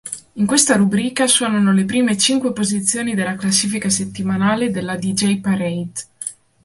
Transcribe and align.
In 0.33 0.47
questa 0.47 0.77
rubrica 0.77 1.27
suonano 1.27 1.71
le 1.71 1.85
prime 1.85 2.17
cinque 2.17 2.53
posizioni 2.53 3.13
della 3.13 3.35
classifica 3.35 3.87
settimanale 3.87 4.71
della 4.71 4.95
Deejay 4.97 5.39
Parade. 5.39 5.91